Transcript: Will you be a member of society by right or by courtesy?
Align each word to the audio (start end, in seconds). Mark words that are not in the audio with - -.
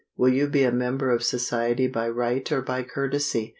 Will 0.17 0.29
you 0.29 0.47
be 0.47 0.63
a 0.63 0.71
member 0.71 1.11
of 1.11 1.21
society 1.23 1.85
by 1.85 2.09
right 2.09 2.51
or 2.51 2.63
by 2.63 2.81
courtesy? 2.81 3.49